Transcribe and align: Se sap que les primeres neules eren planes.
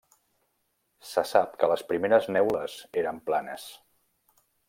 Se 1.09 1.23
sap 1.31 1.51
que 1.63 1.69
les 1.73 1.83
primeres 1.91 2.27
neules 2.37 2.79
eren 3.05 3.23
planes. 3.31 3.67